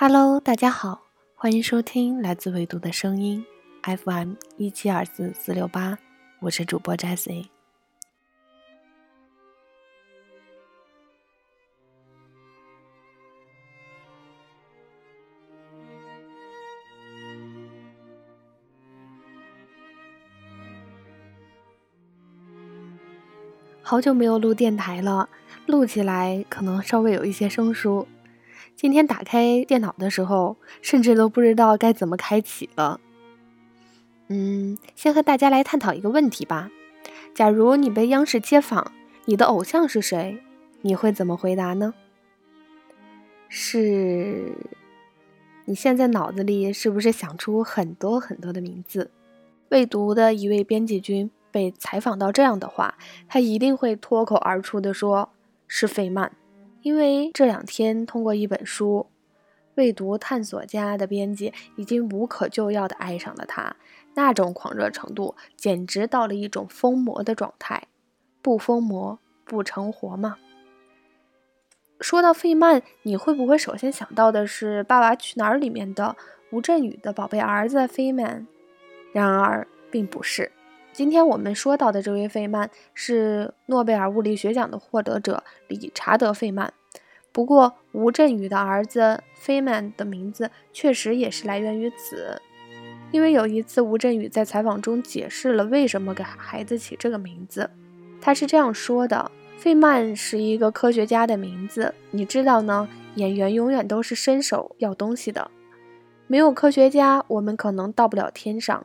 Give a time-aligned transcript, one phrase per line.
[0.00, 1.02] Hello，大家好，
[1.34, 3.44] 欢迎收听来自纬度的声音
[3.82, 5.98] FM 一七二四四六八，
[6.38, 7.46] 我是主播 Jessie。
[23.82, 25.28] 好久没有录电台了，
[25.66, 28.06] 录起来可能稍微有一些生疏。
[28.80, 33.00] 今天打开电脑的时候，甚至都不知道该怎么开启了。
[34.28, 36.70] 嗯，先和大家来探讨一个问题吧。
[37.34, 38.92] 假如你被央视接访，
[39.24, 40.40] 你的偶像是谁？
[40.82, 41.92] 你会怎么回答呢？
[43.48, 44.54] 是，
[45.64, 49.10] 你现在脑子里是不是想出很多很多的名字？
[49.70, 52.94] 未读的一位编辑君被采访到这样的话，
[53.26, 55.30] 他一定会脱口而出的说
[55.66, 56.30] ：“是费曼。”
[56.88, 59.08] 因为这两天通过一本书，
[59.74, 63.76] 未读探索家的编辑已经无可救药的爱上了他，
[64.14, 67.88] 那种狂热程度简直到了一种疯魔的状态，
[68.40, 70.38] 不疯魔不成活吗？
[72.00, 76.16] 说到费曼，你会不会首先想到的是《爸爸去哪儿》里面的
[76.50, 78.46] 吴镇宇的宝贝儿子费曼？
[79.12, 80.50] 然而并不是。
[80.90, 86.72] 今天我们说到的这位费曼是诺贝尔物理学奖的获得者理查德·费曼。
[87.38, 92.42] 不过，吴镇宇的儿子费曼的名字确实也是来源于此，
[93.12, 97.70] 因为有一次吴镇宇在采访中解释了为什么给孩子起这个名字。
[98.20, 102.88] 他是这样说的：“费曼是一个科学家的名字，你知道呢？
[103.14, 105.48] 演员永远都是伸手要东西的，
[106.26, 108.84] 没有科学家，我们可能到不了天上。”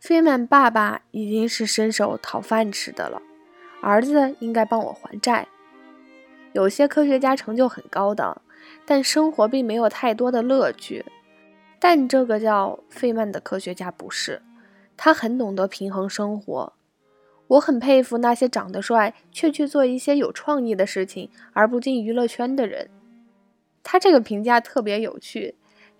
[0.00, 3.20] 费曼爸爸已经是伸手讨饭吃的了，
[3.82, 5.48] 儿子应该帮我还债。
[6.54, 8.40] 有些科学家成就很高的，
[8.86, 11.04] 但生活并没有太多的乐趣。
[11.78, 14.40] 但这个叫费曼的科学家不是，
[14.96, 16.72] 他很懂得平衡生活。
[17.48, 22.88] 我很佩服那些长得帅却去做一些有创意的事情而不进娱乐圈的人。
[23.82, 25.56] 他这个评价特别有趣，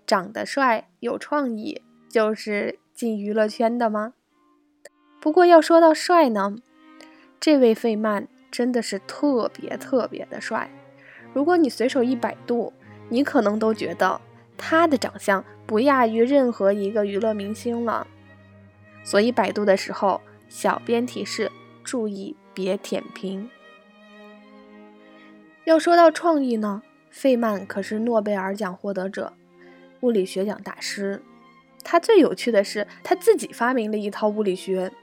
[0.07, 2.79] 长得帅有创意就是。
[2.95, 4.13] 进娱乐圈的吗？
[5.19, 6.55] 不过要说到帅呢，
[7.41, 10.69] 这位费曼真的是特别特别的帅。
[11.33, 12.71] 如果你随手一百度，
[13.09, 14.21] 你可能都觉得
[14.57, 18.07] 他的长相不亚于任何一个娱乐明星了。
[19.03, 21.51] 所以百度的时候，小编提示
[21.83, 23.49] 注意别舔屏。
[25.65, 29.33] 要说到创意呢，费曼可是诺贝尔奖获得者，
[29.99, 31.21] 物理学奖大师。
[31.83, 34.93] 他最有趣的是，他自己发明了一套物理学，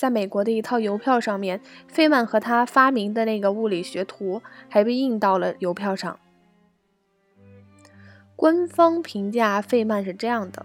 [0.00, 6.18] 在美国的一套邮票上面，费曼和他发明的那个物理学图还被印到了邮票上。
[8.34, 10.64] 官方评价费曼是这样的：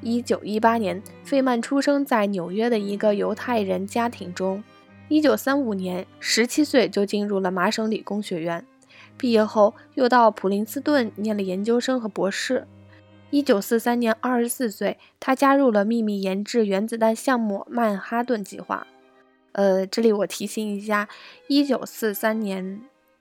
[0.00, 4.62] 一九一八年，费曼出生在纽约的一个犹太人家庭中，
[5.08, 8.64] 一九三五年，十七岁就进入了麻省理工学院，
[9.18, 12.68] 毕业后又到普林斯顿念了研究生和博士。
[13.30, 18.86] 一九四三年，二十四岁，他加入了秘密研制原子弹项目曼哈顿计划。
[19.52, 21.08] 呃，这里我提醒一下，
[21.46, 22.80] 一九四三年，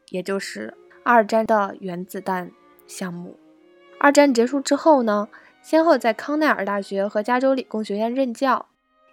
[0.09, 2.51] 也就是二战的原子弹
[2.87, 3.37] 项目。
[3.99, 5.29] 二战结束之后呢，
[5.61, 8.65] 先后在康奈尔大学和加州理工学院任教。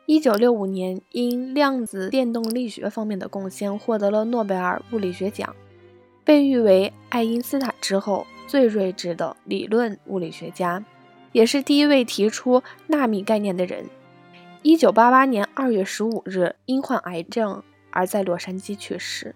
[0.06, 5.54] 一九六五年，因量子电动力学方面的贡献，获得了诺贝尔物理学奖，
[6.26, 8.26] 被誉为爱因斯坦之后。
[8.48, 10.84] 最睿智的理论物理学家，
[11.32, 13.86] 也是第一位提出纳米概念的人。
[14.62, 19.34] 一九八八年二月十五日，因患癌症而在洛杉矶去世。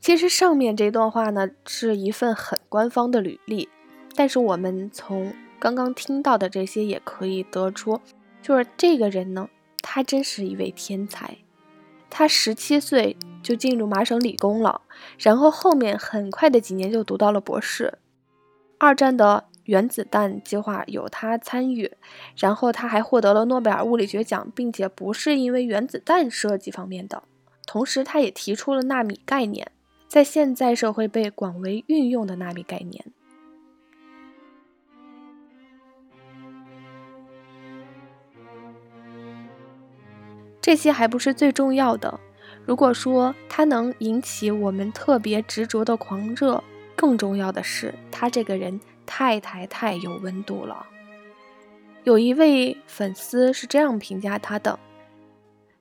[0.00, 3.68] 其实上面这段话呢，是一份很官方的履历，
[4.16, 8.00] 但是我们从刚刚听到的这些也可以得出，
[8.42, 9.48] 就是这个人呢，
[9.82, 11.36] 他真是一位天才。
[12.10, 14.82] 他十七岁就进入麻省理工了，
[15.18, 17.98] 然后后面很快的几年就读到了博士。
[18.78, 21.92] 二战的原子弹计划有他参与，
[22.36, 27.22] 然后他还获得了诺贝尔物理学奖，并且不是因为原子弹设计方面的。
[27.66, 29.70] 同时，他也提出了纳米概念，
[30.08, 33.04] 在现在社会被广为运用的纳米概念。
[40.70, 42.20] 这些还不是最重要的。
[42.64, 46.62] 如果说他能引起我们特别执着的狂热，
[46.94, 50.86] 更重要的是，他这个人太太太有温度了。
[52.04, 54.78] 有一位粉丝是这样评价他的：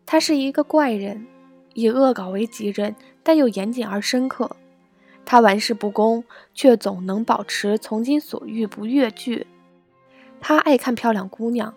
[0.07, 1.27] 他是一个怪人，
[1.75, 4.50] 以恶搞为己任，但又严谨而深刻。
[5.24, 6.24] 他玩世不恭，
[6.56, 9.45] 却总能保持从心所欲不越矩。
[10.41, 11.75] 他爱看漂亮姑娘，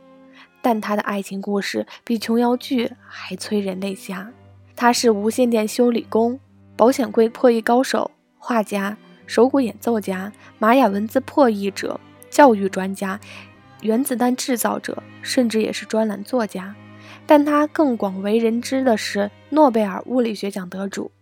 [0.62, 4.30] 但他的爱情故事比琼瑶剧还催人泪下。
[4.74, 6.40] 他是无线电修理工、
[6.76, 12.00] 保险柜破译高手、画家、手鼓演奏家、玛雅文字破译者、
[12.30, 13.20] 教育专家、
[13.82, 16.74] 原子弹制造者，甚至也是专栏作家。
[17.26, 21.12] 但他更广为人知的是诺贝尔物理学奖得主。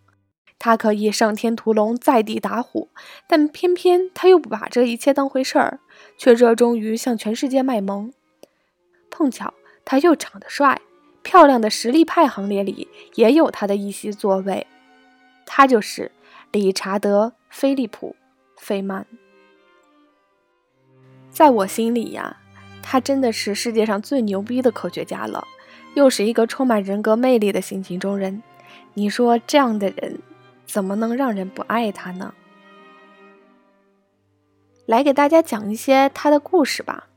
[0.59, 2.89] 他可以上天屠龙，在地打虎，
[3.27, 5.81] 但偏偏他又不把这一切当回事儿，
[6.19, 8.13] 却热衷于向全世界卖萌。
[9.11, 9.53] 碰巧
[9.85, 10.81] 他又长得帅，
[11.23, 14.67] 漂亮的实力派行列里也有他的一席座位。
[15.45, 16.13] 他就是
[16.53, 18.17] 理查德·菲利普·
[18.61, 19.07] 费曼。
[21.31, 22.39] 在我心里呀，
[22.83, 25.47] 他真的是世界上最牛逼的科学家了，
[25.95, 28.43] 又是一个充满人格魅力的性情中人。
[28.95, 30.21] 你说这样的人？
[30.67, 32.33] 怎么能让人不爱他呢？
[34.87, 37.09] 来给大家讲一些他的故事吧。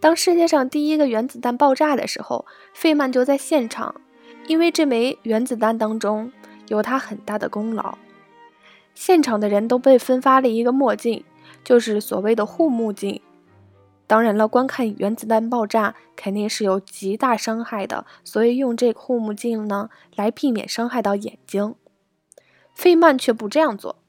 [0.00, 4.00] 当世界上第一个原子弹爆炸的时候，费曼就在现场，
[4.46, 6.32] 因为这枚原子弹当中
[6.68, 7.98] 有他很大的功劳。
[8.94, 11.22] 现场的人都被分发了一个墨镜，
[11.62, 13.20] 就是所谓的护目镜。
[14.06, 21.74] 当然了，观看原子弹爆炸肯定是有极大伤害的，所以用这个护目镜呢，来避免伤害到眼睛。
[22.74, 24.02] 费曼却不这样做，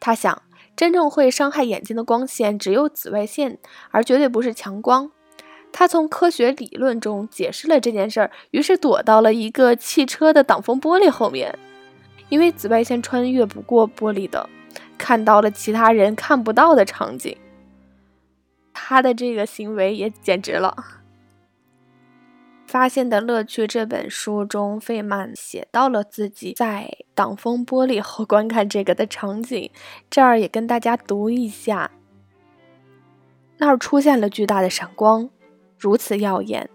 [0.00, 0.42] 他想，
[0.74, 3.58] 真正会伤害眼睛的光线只有紫外线，
[3.90, 5.12] 而绝对不是强光。
[5.78, 11.54] 他从科学理论中解释了这件事儿，于是躲到了一个汽车的挡风玻璃后面，
[12.30, 14.48] 因为紫外线穿越不过玻璃的，
[14.96, 17.36] 看到了其他人看不到的场景。
[18.72, 20.74] 他的这个行为也简直了。
[22.66, 29.70] 发现的乐趣这本书中，费曼写到了自己在挡风玻璃后观看这个的场景，
[30.08, 31.90] 这儿也跟大家读一下。
[33.58, 35.28] 那儿出现了巨大的闪光，
[35.78, 36.68] 如此耀眼，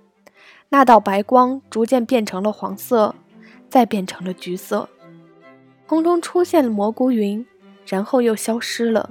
[0.70, 3.16] 那道白光逐渐变成了黄色，
[3.70, 4.88] 再变成了橘色，
[5.88, 7.46] 空中出现了蘑菇云，
[7.86, 9.10] 然后又消失了。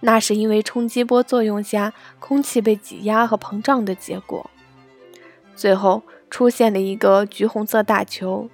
[0.00, 4.50] 那是因为冲击波作用下空气被挤压和膨胀的结果。
[5.54, 8.50] 最后出现了一个橘红色大球，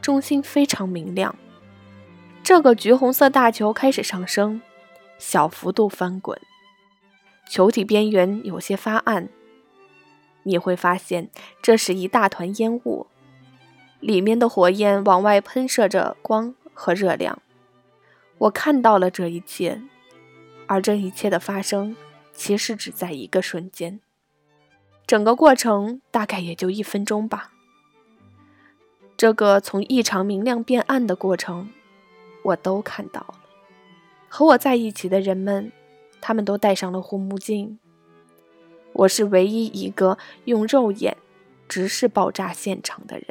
[0.00, 1.36] 中心非常明亮。
[2.42, 4.62] 这个橘红色大球开始上升，
[5.18, 6.40] 小幅度翻滚，
[7.46, 9.28] 球体边缘有些发暗。
[10.44, 11.30] 你会发现
[11.60, 13.06] 这是一大团烟雾，
[14.00, 17.40] 里面的火焰往外喷射着光和热量。
[18.38, 19.80] 我看到了这一切，
[20.66, 21.94] 而这一切的发生
[22.32, 24.00] 其实只在一个瞬间。
[25.06, 27.52] 整个过程大概也就一分钟吧。
[29.16, 31.70] 这个从异常明亮变暗的过程，
[32.42, 33.34] 我都看到了。
[34.28, 35.70] 和我在一起的人们，
[36.20, 37.78] 他们都戴上了护目镜。
[38.92, 41.16] 我是唯一一个用肉眼
[41.68, 43.26] 直视爆炸现场的人。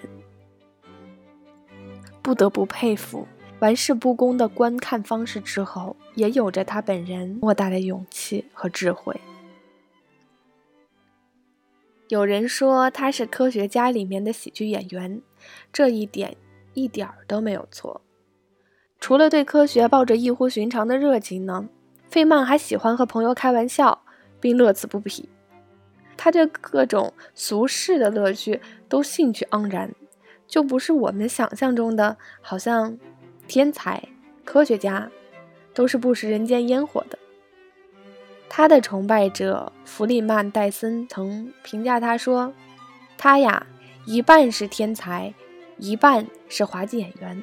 [2.22, 3.28] 不得不佩服，
[3.60, 9.20] 玩世不恭的观看方式之后，也有着他本人莫大的勇气和智慧。
[12.10, 15.22] 有人说他是科学家里面的喜剧演员，
[15.72, 16.36] 这一点
[16.74, 18.02] 一点儿都没有错。
[19.00, 21.70] 除了对科学抱着异乎寻常的热情呢，
[22.10, 24.04] 费曼还喜欢和朋友开玩笑，
[24.40, 25.30] 并乐此不疲。
[26.24, 29.92] 他对各种俗世的乐趣都兴趣盎然，
[30.48, 32.96] 就不是我们想象中的，好像
[33.48, 34.08] 天才
[34.46, 35.10] 科学家
[35.74, 37.18] 都是不食人间烟火的。
[38.48, 42.54] 他的崇拜者弗里曼·戴森曾评价他说
[43.18, 43.66] ：“他呀，
[44.06, 45.34] 一半是天才，
[45.78, 47.42] 一半是滑稽演员。”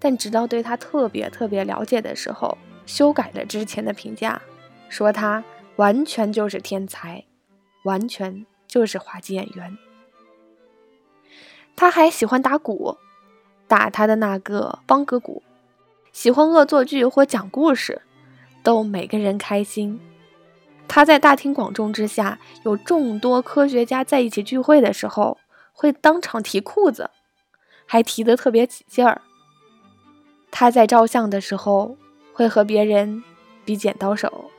[0.00, 4.42] 但直到对他特别特别了解的时候，修改了之前的评价，
[4.88, 5.44] 说他
[5.76, 7.22] 完全就是天才，
[7.88, 9.78] 完全就是滑稽演员。
[11.74, 12.98] 他还喜欢打鼓，
[13.66, 15.42] 打他的那个邦格鼓，
[16.12, 18.02] 喜欢恶作剧或讲故事。
[18.62, 19.98] 逗每个人开心。
[20.86, 25.38] 他在大庭广众之下，有众多科学家在一起聚会的时候，
[25.72, 27.10] 会当场提裤子，
[27.86, 29.22] 还提得特别起劲儿。
[30.50, 31.96] 他在照相的时候，
[32.34, 33.22] 会和别人
[33.64, 34.50] 比剪刀手。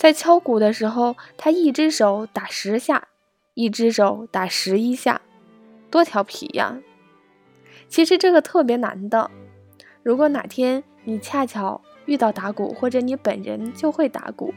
[0.00, 3.08] 在敲鼓的时候，他一只手打十下，
[3.52, 5.20] 一只手打十一下，
[5.90, 6.80] 多调皮呀！
[7.86, 9.30] 其实这个特别难的。
[10.02, 11.82] 如果哪天你恰巧……
[12.06, 14.54] 遇到打鼓，或者你本人就会打鼓，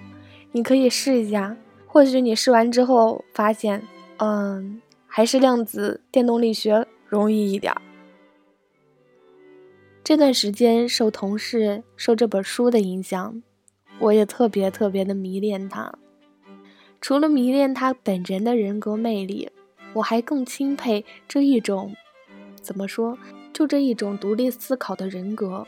[0.53, 1.57] 你可以试一下。
[1.85, 3.85] 或许你试完之后发现，
[4.19, 7.75] 嗯，还是量子电动力学容易一点。
[10.05, 13.43] 这段时间受同事、受这本书的影响，
[14.03, 15.93] 我也特别特别的迷恋他。
[16.99, 19.49] 除了迷恋他本人的人格魅力，
[19.93, 21.95] 我还更钦佩这一种，
[22.61, 23.17] 怎么说？
[23.53, 25.65] 就这一种独立思考的人格。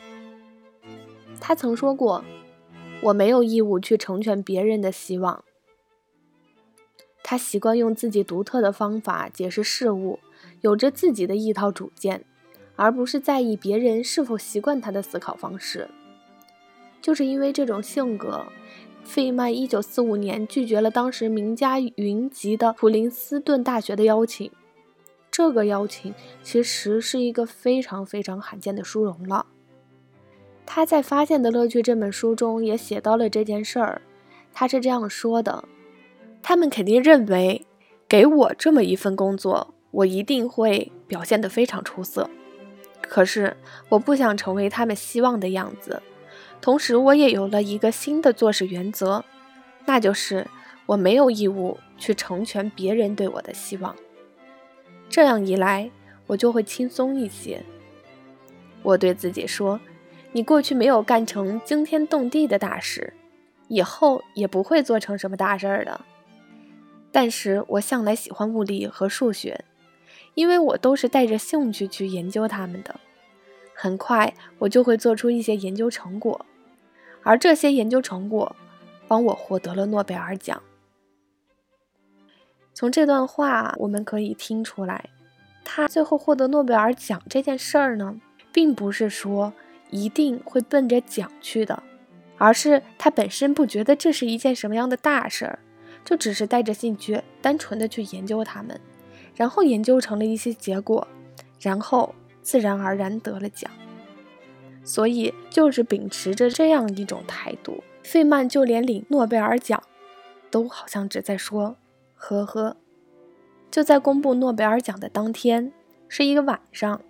[1.40, 2.24] 他曾说过
[3.04, 5.42] ：“我没有义务去成全别人的希望。”
[7.24, 10.18] 他习惯用自己独特的方法解释事物，
[10.60, 12.24] 有着自己的一套主见，
[12.76, 15.88] 而不是在意别人是否习惯他的思考方式。
[17.00, 18.46] 就是因为这种性格，
[19.04, 24.50] 费曼1945年拒绝了当时名家云集的普林斯顿大学的邀请。
[25.30, 29.46] 这个邀请其实是一个非常非常罕见的殊荣了。
[30.64, 34.02] 他在《发现的乐趣》这本书中也写到了这件事儿，
[34.52, 35.64] 他是这样说的。
[36.42, 37.66] 他们肯定认为，
[38.08, 42.28] 给我这么一份工作，我一定会表现得非常出色。
[43.02, 43.56] 可是，
[43.90, 46.02] 我不想成为他们希望的样子。
[46.60, 49.24] 同时，我也有了一个新的做事原则，
[49.84, 50.46] 那就是
[50.86, 53.94] 我没有义务去成全别人对我的希望。
[55.08, 55.90] 这样一来，
[56.26, 57.62] 我就会轻松一些。
[58.82, 59.80] 我对自己说
[60.32, 63.12] ：“你过去没有干成惊天动地的大事，
[63.68, 66.00] 以后也不会做成什么大事儿的。”
[67.12, 69.64] 但是我向来喜欢物理和数学，
[70.34, 73.00] 因为我都是带着兴趣去研究它们的。
[73.78, 76.46] 很快我就会做出一些研究成果，
[77.22, 78.56] 而这些研究成果
[79.06, 80.62] 帮我获得了诺贝尔奖。
[82.72, 85.10] 从这段话我们可以听出来，
[85.62, 88.18] 他最后获得诺贝尔奖这件事儿呢，
[88.50, 89.52] 并不是说
[89.90, 91.82] 一定会奔着奖去的，
[92.38, 95.58] 而是他本身不觉得这是一件什么样的大事儿。
[96.02, 98.80] 就只是带着兴趣，单纯的去研究它们，
[99.34, 101.04] 然后研究成了一些结果，
[101.60, 102.14] 然后
[102.46, 103.68] 自然而然得了奖。
[104.84, 109.82] 所以就是秉持着这样一种态度，费曼就连领诺贝尔奖，
[110.48, 111.76] 都好像只在说
[112.14, 112.76] 呵呵。
[113.68, 115.72] 就在公布诺贝尔奖的当天，
[116.08, 117.00] 是一个晚上，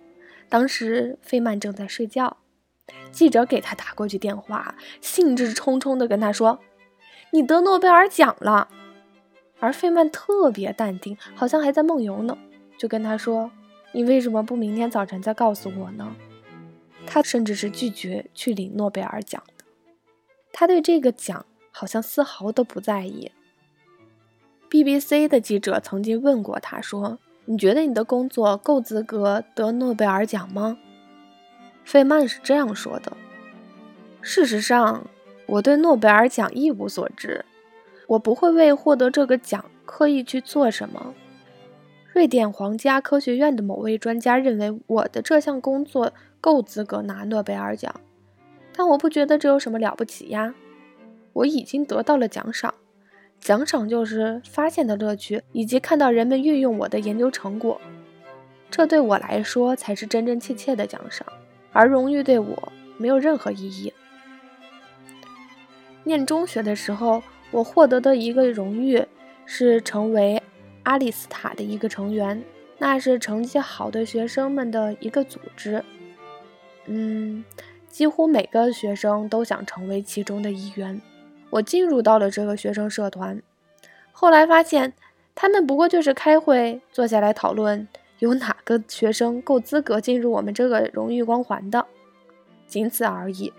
[0.49, 2.37] 当时费曼正在睡觉，
[3.11, 6.57] 记者给他打过去电话，兴致冲冲地跟他说
[7.29, 8.69] ：“你得诺贝尔奖了。”
[9.61, 12.35] 而费曼特别淡定，好像还在梦游呢，
[12.79, 13.51] 就跟他说
[13.97, 16.15] ：“你为什么不明天早晨再告诉我呢？”
[17.07, 19.65] 他甚至是拒绝去领诺贝尔奖的。
[20.53, 23.31] 他对这个奖好像丝毫都不在意。
[24.69, 30.77] BBC 的记者曾经问过他说：“你觉得你的工作够资格得诺贝尔奖吗？”
[31.83, 33.17] 费曼是这样说的
[34.21, 35.07] ：“事实上，
[35.47, 37.43] 我对诺贝尔奖一无所知。”
[38.09, 41.15] 我不会为获得这个奖刻意去做什么。
[42.17, 47.93] 瑞典皇家科学院的某位专家认为我的这项工作够资格拿诺贝尔奖，
[48.73, 50.55] 但我不觉得这有什么了不起呀。
[51.33, 52.73] 我已经得到了奖赏，
[53.39, 57.79] 奖赏就是发现的乐趣以及看到人们运用我的研究成果，
[58.71, 61.27] 这对我来说才是真真切切的奖赏，
[61.71, 63.93] 而荣誉对我没有任何意义。
[66.03, 67.21] 念中学的时候。
[67.49, 69.01] 我获得的一个荣誉
[69.45, 70.43] 是成为
[70.87, 72.41] 阿里斯塔的一个成员，
[72.77, 75.83] 那是成绩好的学生们的一个组织。
[76.85, 77.43] 嗯，
[77.89, 81.01] 几乎每个学生都想成为其中的一员。
[81.49, 83.41] 我进入到了这个学生社团，
[84.13, 84.93] 后来发现
[85.35, 87.85] 他们不过就是开会，坐下来讨论
[88.19, 91.85] 有哪个学生够资格进入我们这个荣誉光环的，
[92.65, 93.51] 仅此而已。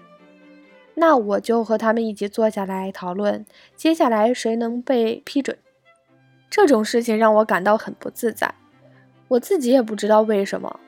[0.94, 3.44] 那我就和他们一起坐下来讨论，
[3.76, 5.58] 接下来谁能被批准？
[6.67, 8.53] 这种事情让我感到很不自在，
[9.29, 10.81] 我自己也不知道为什么。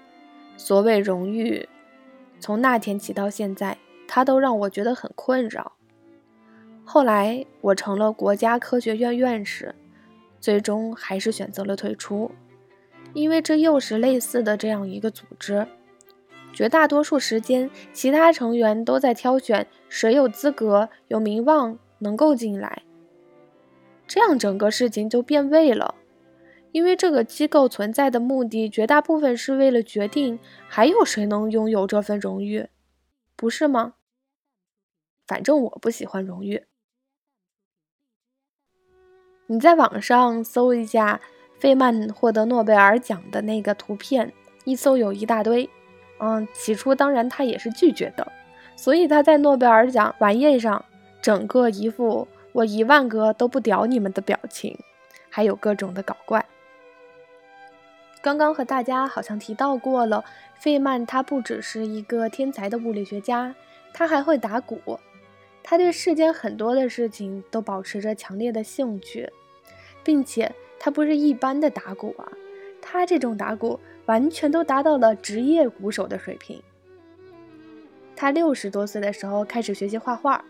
[0.56, 1.68] 所谓荣誉，
[2.40, 5.72] 从那天起到现在，它都让我觉得很困扰。
[6.84, 9.74] 后来我成了国家科学院院士，
[10.40, 12.32] 最终还是选择了退出，
[13.14, 15.66] 因为这又是类似的这样一个组织。
[16.52, 22.82] 绝大多数时间，其他成员都在挑选谁有资格、有名望能够进来，
[24.10, 25.94] 这样整个事情就变味了。
[26.72, 32.66] 因为这个机构存在的目的，绝大部分是为了决定还有谁能拥有这份荣誉，
[33.36, 33.94] 不是吗？
[35.28, 36.64] 反正我不喜欢荣誉。
[39.46, 41.20] 你在网上搜一下
[41.60, 44.32] 费曼获得诺贝尔奖的那个图片，
[44.64, 45.70] 一搜有一大堆。
[46.18, 48.32] 嗯，起初当然他也是拒绝的，
[48.74, 50.84] 所以他在诺贝尔奖晚宴上，
[51.22, 54.78] 整个一副我一万个都不屌你们的表情，
[55.28, 56.44] 还有各种的搞怪。
[58.22, 60.24] 刚刚和大家好像提到过了，
[60.58, 63.54] 费曼他不只是一个天才的物理学家，
[63.94, 64.98] 他还会打鼓。
[65.62, 69.30] 他对世间很多的事情都保持着强烈的兴趣，
[70.02, 72.32] 并且他不是一般的打鼓啊，
[72.82, 76.62] 他这种打鼓完全都达到了职业鼓手的水平。
[78.16, 80.44] 他六十多岁的时候开始学习画画，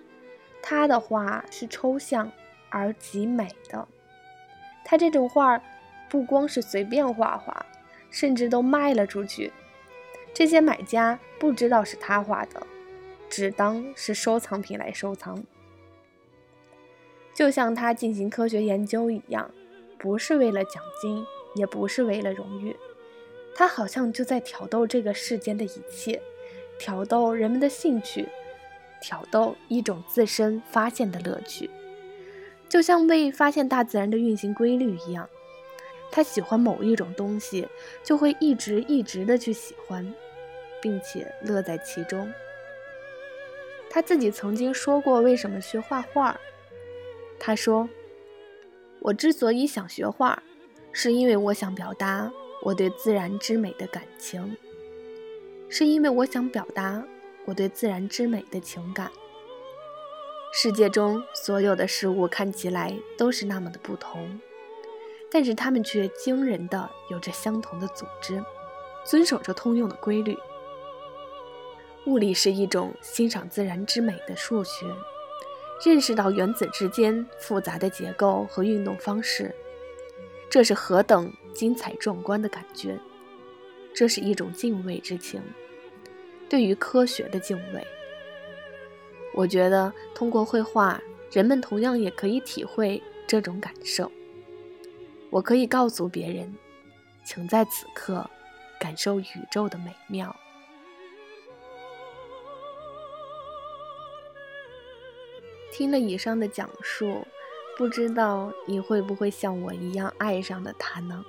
[0.62, 2.30] 他的画是抽象
[2.68, 3.86] 而极美的。
[4.84, 5.60] 他这种画
[6.08, 7.66] 不光是随便画画，
[8.10, 9.52] 甚至都卖了出去。
[10.32, 12.66] 这些买家不知道是他画的，
[13.28, 15.44] 只当是收藏品来收藏。
[17.34, 19.50] 就像他进行科学研究一样，
[19.98, 21.24] 不是为了奖金，
[21.54, 22.76] 也不是为了荣誉，
[23.54, 26.20] 他好像就在挑逗这个世间的一切。
[26.78, 28.26] 挑逗人们的兴趣，
[29.00, 31.68] 挑逗一种自身发现的乐趣，
[32.68, 35.28] 就像为发现大自然的运行规律一样。
[36.12, 37.68] 他喜欢某一种东西，
[38.02, 40.12] 就会一直一直的去喜欢，
[40.82, 42.32] 并且乐在其中。
[43.88, 46.38] 他自己曾经说过为什么学画画，
[47.38, 47.88] 他说
[49.00, 50.42] ：“我之所以想学画，
[50.92, 52.30] 是因为我想表达
[52.62, 54.56] 我对自然之美的感情。”
[55.72, 57.04] 是因为我想表达
[57.50, 59.10] 我对自然之美的情感。
[60.52, 64.40] 世界中所有的事物看起来都是那么的不同，
[65.32, 68.40] 但是它们却惊人的有着相同的组织，
[69.04, 70.36] 遵守着通用的规律。
[72.06, 74.86] 物理是一种欣赏自然之美的数学，
[75.84, 79.52] 认识到原子之间复杂的结构和运动方式，
[80.48, 82.96] 这是何等精彩壮观的感觉！
[83.92, 85.42] 这是一种敬畏之情，
[86.50, 87.86] 对于科学的敬畏。
[89.32, 94.10] 我觉得通过绘画，人们同样也可以体会这种感受。
[95.30, 96.52] 我可以告诉别人，
[97.24, 98.28] 请在此刻
[98.80, 100.34] 感受宇宙的美妙。
[105.72, 107.24] 听了以上的讲述，
[107.78, 111.24] 不知道你会不会像我一样爱上了它呢？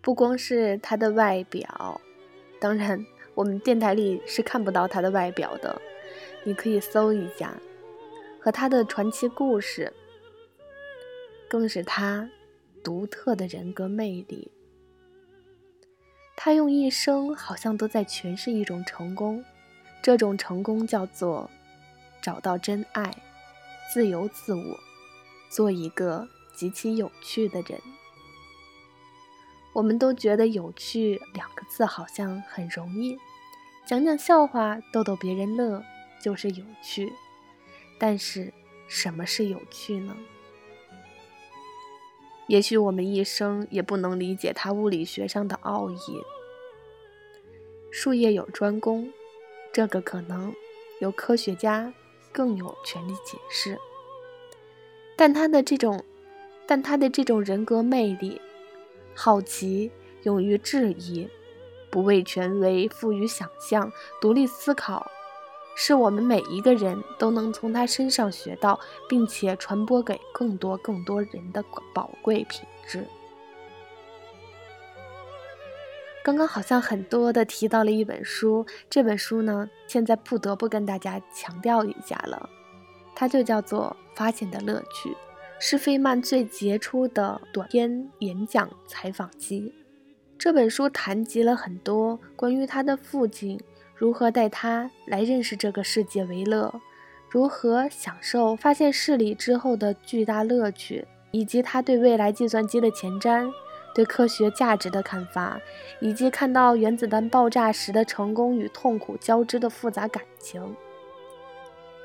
[0.00, 2.00] 不光是他的外表，
[2.60, 5.80] 当然我们电台里是看不到他的外表的，
[6.44, 7.56] 你可以搜一下，
[8.38, 9.92] 和他的传奇故事，
[11.48, 12.28] 更是他
[12.84, 14.50] 独特的人格魅力。
[16.36, 19.44] 他用一生好像都在诠释一种成功，
[20.02, 21.48] 这种成功叫做
[22.20, 23.14] 找到真爱，
[23.92, 24.78] 自由自我，
[25.48, 27.80] 做一个极其有趣的人。
[29.72, 33.16] 我们都觉得“有趣”两个字好像很容易，
[33.86, 35.82] 讲讲笑话逗逗别人乐
[36.22, 37.12] 就是有趣。
[37.98, 38.52] 但是，
[38.86, 40.14] 什么是有趣呢？
[42.48, 45.96] 也许我们一生也不能理解它物理学上的奥义。
[47.90, 49.10] 术业有专攻，
[49.72, 50.52] 这个可能
[51.00, 51.94] 由科学家
[52.30, 53.78] 更有权利解释。
[55.16, 56.04] 但他的这种，
[56.66, 58.40] 但他的这种人格魅力。
[59.14, 61.28] 好奇，勇于质疑，
[61.90, 65.10] 不畏权威，富于想象，独立思考，
[65.74, 71.62] 是我们每一个人都能从他身上学到，并且传播给更多更多人的
[71.94, 73.06] 宝贵品质。
[76.24, 82.48] 刚刚好像很多的提到了一本书，这本书呢，现在不得不跟大家强调一下了，
[83.14, 85.10] 它就叫做《发现的乐趣》。
[85.64, 89.72] 是费曼最杰出的短篇演讲采访集。
[90.36, 93.60] 这本书谈及了很多关于他的父亲
[93.94, 96.74] 如何带他来认识这个世界为乐，
[97.30, 103.48] 如何享受发现事理之后的巨大乐趣，以及他对未来计算机的前瞻、
[103.94, 105.60] 对科学价值的看法，
[106.00, 110.74] 以及看到原子弹爆炸时的成功与痛苦交织的复杂感情。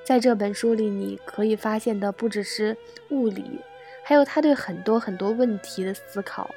[0.07, 2.77] 在这本书里，你可以发现的不只是
[3.09, 3.59] 物理，
[4.05, 6.49] 还有他对很多很多问题的思考。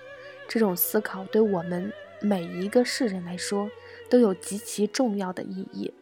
[0.47, 3.69] 这种思考对我们每一个世人来说
[4.09, 5.93] 都有极其重要的意义。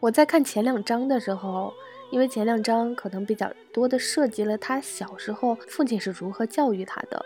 [0.00, 1.74] 我在看前两章的时候，
[2.10, 7.22] 因为前两章可能比较多的涉及了他小时候父亲是如何教育他的，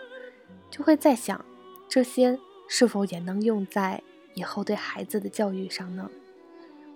[0.69, 1.45] 就会在想，
[1.87, 6.11] 这些是否也能用在以后对孩子的教育上呢？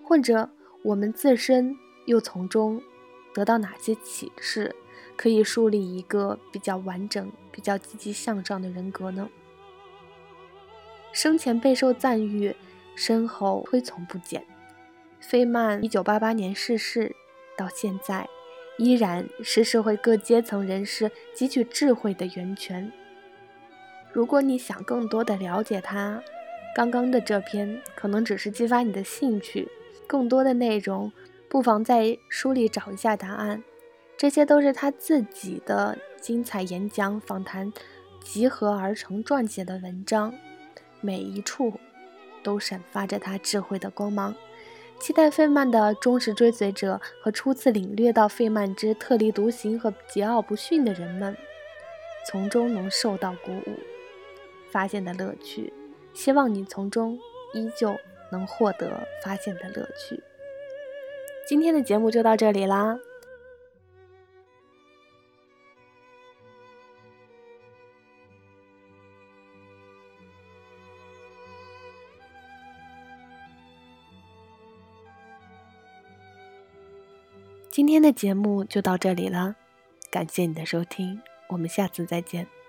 [0.04, 0.50] 或者？
[0.82, 2.82] 我们自身又从中
[3.34, 4.74] 得到哪些启示，
[5.16, 9.28] 可以树立一个比较完整、比较积极向上的人格呢？
[11.12, 12.54] 生前备受赞誉，
[12.94, 14.44] 身后推崇不减。
[15.20, 17.14] 费曼1988年逝世，
[17.56, 18.26] 到现在
[18.78, 22.90] 依然是社会各阶层人士汲取智慧的源泉。
[24.12, 26.22] 如果你想更多的了解他，
[26.74, 29.68] 刚刚的这篇可能只是激发你的兴趣，
[30.10, 31.12] 更多的内容
[31.48, 33.62] 不妨在书里找一下答案。
[34.16, 37.72] 这些都是他自己的精彩演讲、访谈
[38.20, 40.34] 集合而成撰写的文章，
[41.00, 41.74] 每一处
[42.42, 44.34] 都闪发着他智慧的光芒。
[44.98, 51.36] 期待费曼的忠实追随者和初次领略到费曼之特立独行和桀骜不驯的人们，
[52.26, 53.78] 从中能受到鼓舞，
[54.72, 55.72] 发现的乐趣。
[56.12, 57.16] 希望你从中
[57.54, 57.96] 依旧
[58.30, 60.22] 能获得发现的乐趣。
[61.46, 62.98] 今天的节目就到这里啦。
[77.72, 79.54] 今天的节目就到这里了，
[80.10, 82.59] 感谢你的收听，我们下次再见。